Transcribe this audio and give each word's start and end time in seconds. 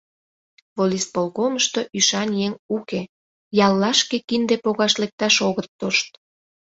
Волисполкомышто 0.77 1.79
ӱшан 1.97 2.29
еҥ 2.45 2.53
уке, 2.75 3.01
яллашке 3.65 4.17
кинде 4.27 4.55
погаш 4.63 4.93
лекташ 5.01 5.35
огыт 5.49 5.67
тошт. 5.79 6.09